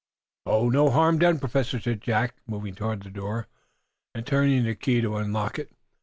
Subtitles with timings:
[0.47, 3.47] "No harm done, Professor," said Jack, moving toward the door,
[4.15, 5.71] and turning the key to unlock it.